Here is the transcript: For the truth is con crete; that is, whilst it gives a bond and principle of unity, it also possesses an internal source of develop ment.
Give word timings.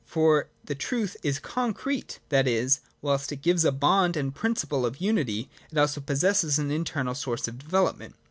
For 0.07 0.49
the 0.65 0.73
truth 0.73 1.15
is 1.21 1.37
con 1.37 1.75
crete; 1.75 2.17
that 2.29 2.47
is, 2.47 2.79
whilst 3.03 3.31
it 3.31 3.43
gives 3.43 3.63
a 3.63 3.71
bond 3.71 4.17
and 4.17 4.33
principle 4.33 4.83
of 4.83 4.99
unity, 4.99 5.47
it 5.71 5.77
also 5.77 6.01
possesses 6.01 6.57
an 6.57 6.71
internal 6.71 7.13
source 7.13 7.47
of 7.47 7.59
develop 7.59 7.99
ment. 7.99 8.15